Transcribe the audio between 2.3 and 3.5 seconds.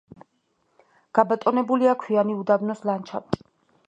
უდაბნოს ლანდშაფტი.